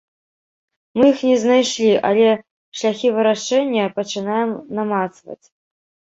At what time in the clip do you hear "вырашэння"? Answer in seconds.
3.19-3.93